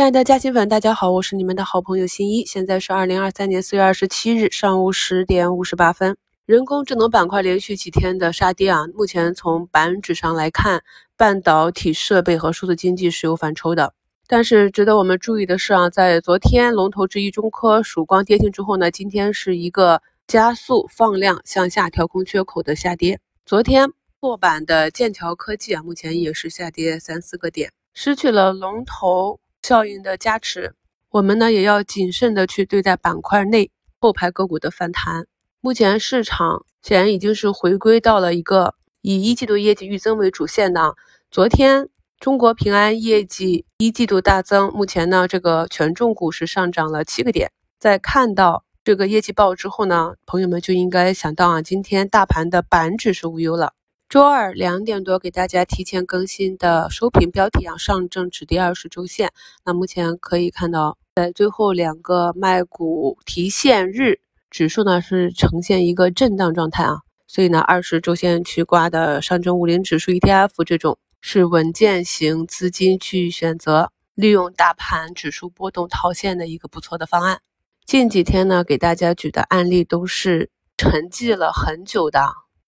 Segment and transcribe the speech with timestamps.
[0.00, 2.46] 亲爱的嘉兴粉，大家好，我是你们的好朋友新一。
[2.46, 6.16] 现在是二零二三年四月二十七日上午十点五十八分。
[6.46, 10.82] 人工智能板块连续几天的杀跌啊，目前从板指上来看，
[11.18, 13.92] 半导体设备和数字经济是有反抽的。
[14.26, 23.20] 但是值得我们注意的是啊，在昨天龙头之一中科曙光跌停之后呢，今天是一个加速放量向下调空缺口的下跌。
[23.44, 29.38] 昨天破板的剑桥科技啊，目前也是下跌三四个点，失去了龙头。
[29.62, 30.74] 效应的加持，
[31.10, 35.26] 我们呢也要谨慎的去对待板块内后排个股的反弹。
[35.60, 40.96] 目前市场显然已经是回归到了一个以一季度业绩预增为主线的。
[41.30, 41.88] 昨天
[42.18, 47.50] 中国平安业绩一季度大增，目前呢这个权重股是上涨了七个点。
[47.78, 53.74] 在看到这个业绩报之后呢，朋友们就应该想到啊，今天大盘的板指是无忧了。
[54.10, 59.30] 周二两点多给大家提前更新的收评标题啊，上证指跌二十周线。
[59.64, 64.18] 那目前可以看到，在最后两个卖股提现日，
[64.50, 67.02] 指数呢是呈现一个震荡状态啊。
[67.28, 77.40] 所以呢，二十周线去挂的上证五零指数 ETF 这种是稳健型资金去选择利用大盘指数波动套现的一个不错的方案。
[77.86, 82.20] 近几天呢，给大家举的案例都是沉寂了很久的。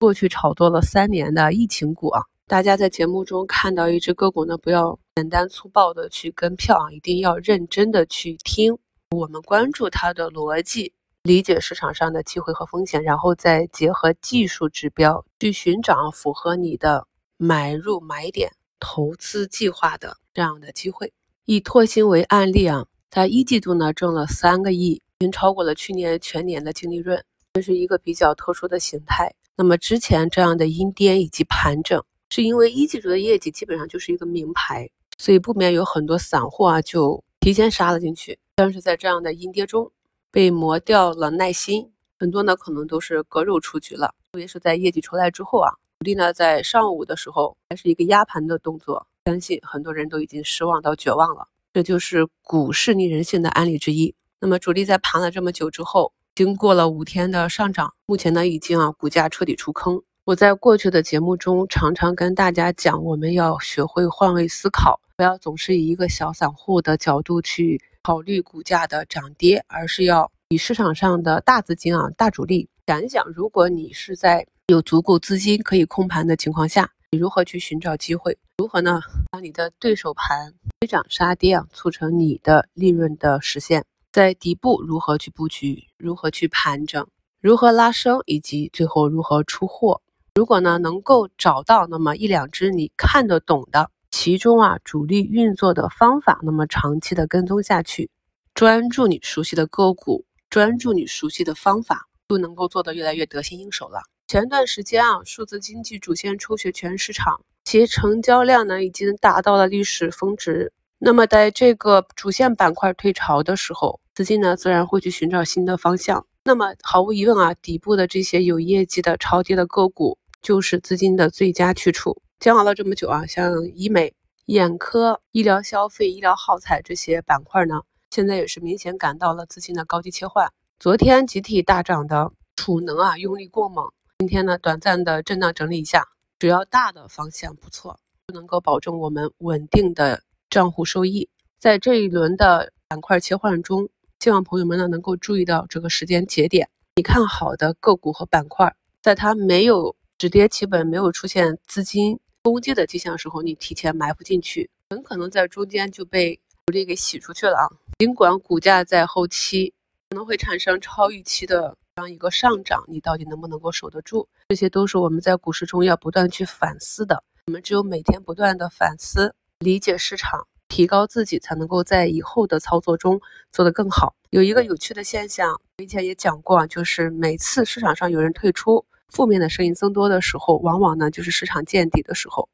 [0.03, 8.77] 过去炒作了三年的疫情股啊，大家在节目中看到一只个股呢，不要简单粗暴的去跟票啊，一定要认真的去听
[9.17, 10.93] 我们关注它的逻辑，
[11.23, 21.13] 理解市场上的机会和风险，然后再结合技术指标去寻找符合你的买入买点、投资计划的这样的机会。
[21.45, 29.33] 以拓新为案例啊，它一季度呢挣了三个亿，已经超过了去年全年的净利润，这是一个比较特殊的形态。
[29.55, 38.39] 那么之前这样的阴跌以及盘整，是因为一季度的业绩基本上就是一个名牌，所以不免有很多散户啊就提前杀了进去。
[38.55, 39.93] 但是在这样的阴跌中，
[40.31, 44.15] 被磨掉了耐心，很多呢可能都是割肉出局了。
[44.33, 45.71] 特别是在业绩出来之后啊，
[46.01, 51.47] 主力呢在上午的时候还是一个压盘的动作，相信很多人都已经失望到绝望了。
[51.75, 54.15] 这就是股市逆人性的案例之一。
[54.41, 56.15] 那么主力在盘了这么久之后。
[56.35, 60.03] 经过了五天的上涨，目前呢已经啊股价彻底出坑。
[60.25, 78.39] 我在过去的节目中常常跟大家讲，我们要学会换位思考，不要总是以一个小散户的角度去考虑股价的涨跌，而是要以市场上的大资金啊大主力想一想，如果你是在有足够资金可以控盘的情况下，你如何去寻找机会？
[78.57, 79.03] 如何呢？
[79.33, 83.85] 让你的对手盘追涨杀跌啊，促成你的利润的实现。
[84.13, 87.09] 在底部如何去布局，如何去盘整，
[87.41, 90.03] 如何拉升，以及最后如何出货。
[90.35, 98.11] 如果呢能够找到那么一两只你看得懂的其中啊主力运作的方法，那么长期的跟踪下去，
[98.53, 104.03] 专注你熟悉的个股，专注你熟悉的方法，就能够做得越来越得心应手了。
[104.27, 110.75] 前段时间啊，数字经济主线抽血全市场，其成交量呢已经达到了历史峰值。
[111.05, 116.25] 那么在这个主线板块退潮的时候，资金呢自然会去寻找新的方向。
[116.45, 122.23] 那么毫无疑问啊，底部的这些有业绩的超跌的个股就是资金的最佳去处。
[122.39, 124.15] 讲了这么久啊，像医美、
[124.47, 127.81] 眼科、医疗消费、医疗耗材这些板块呢，
[128.11, 130.53] 现在也是明显感到了资金的高低切换。
[130.79, 136.07] 昨天集体大涨的储能啊，用力过猛，今天呢短暂的震荡整理一下，
[136.39, 137.99] 只要大的方向不错，
[138.29, 140.23] 就能够保证我们稳定的。
[140.53, 143.89] 账户收益，在这一轮的板块切换中，
[144.21, 146.69] 希望朋友们呢能够注意到这个时间节点。
[146.97, 157.65] 你看好的个股和板块，在它没有止跌企稳、没有出现资金攻击的迹象时候，你提前埋伏进去，很可能在中间就被主力给洗出去了啊。
[157.99, 159.73] 尽管股价在后期
[160.11, 164.29] 可能会产生超预期的这样一个上涨，你到底能不能够守得住？
[164.49, 167.25] 这些都是我们在股市中要不断去反思的。
[167.47, 169.35] 我们只有每天不断的反思。
[169.63, 173.21] 理解市场，提高自己，才能够在以后的操作中
[173.51, 174.15] 做得更好。
[174.31, 182.49] 有一个有趣的现象，以前也讲过，就是每次市场上有人退出，负面的声音增多的时候，往往呢就是市场见底的时候。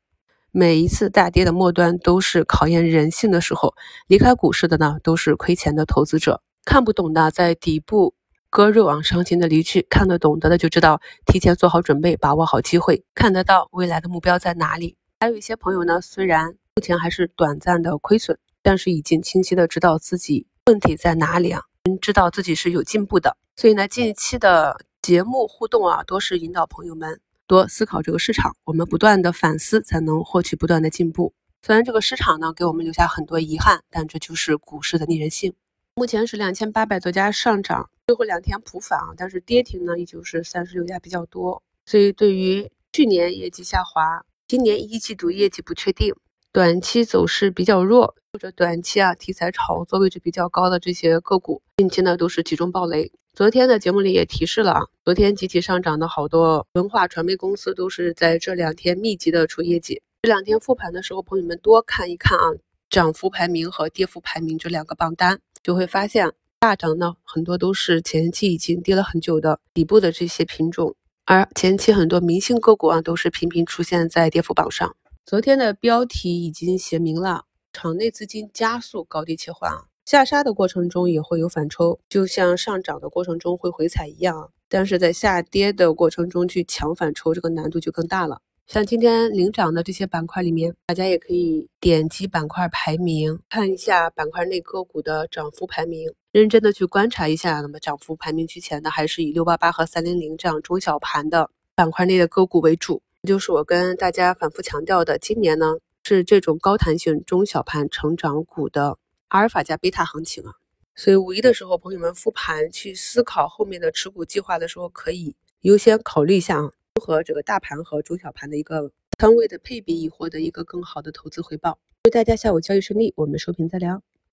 [0.50, 3.74] 每一次大跌的末端都是考验人性的时候，
[4.06, 6.42] 离开股市的呢都是亏钱的投资者。
[6.64, 8.14] 看不懂的在底部
[8.50, 14.96] 割肉啊，伤心的离去；看得懂得的就知道提前做好准备，把握好机会，看得到未来的目标在哪里。
[15.20, 21.62] 还有一些朋友呢，虽然目前还是短暂的亏损，但是已经清晰的知道自己问题在哪里啊，
[22.00, 23.36] 知道自己是有进步的。
[23.56, 28.54] 所以呢，近期的节目互动啊，多是引导朋友们多思考这个市场。
[28.62, 31.34] 我们不断的反思，才能获取不断的进步。
[31.62, 35.52] 虽然这个市场呢给我们留下很多遗憾，但这就是股市的逆人性。
[35.96, 41.60] 目前是两千八百多家上涨，最后两天普反，但是跌停呢依旧是三十六家比较多。
[41.86, 46.14] 所以对于去年业绩下滑，今年一季度业绩不确定，
[46.58, 53.12] 短期走势比较弱，或者短期啊题材炒作位置比较高的这些个股，近期呢都是集中暴雷。
[53.32, 60.02] 昨天的节目里也提示了啊，昨天集体上涨的好多文化传媒公司都是在这两天密集的出业绩。
[60.22, 62.50] 这两天复盘的时候，朋友们多看一看啊，
[62.90, 70.96] 涨幅排名和跌幅排名这两个榜单，就会发现大涨呢很多都是前期已经跌了很久的底部的这些品种。
[71.24, 74.96] 而前期很多明星个股啊，都是频频出现在跌幅榜上。
[75.28, 84.50] 昨天的标题已经写明了，场内资金加速高低切换啊，下杀的过程中也会有反抽，就像上涨的过程中会回踩一样。
[84.70, 88.40] 但是在下跌的过程中去抢反抽，这个难度就更大了。
[88.66, 96.10] 像今天领涨的这些板块里面，大家也可以点击板块排名，看一下板块内个股的涨幅排名。
[96.32, 103.02] 认真的去观察一下，那么涨幅排名居前的还是以六八八和三零零这样中小盘的板块内的个股为主。
[103.28, 108.96] 就是我跟大家反复强调的，今年呢是这种高弹性中小盘成长股的
[109.28, 110.54] 阿尔法加贝塔行情啊。
[110.96, 121.78] 所以五一的时候，朋友们复盘去思考后面的持股计划的时候，可以优先考虑一下啊，如何这个大盘和中小盘的一个仓位的配比，以获得一个更好的投资回报。
[122.04, 124.00] 祝大家下午交易顺利，我们收评再聊。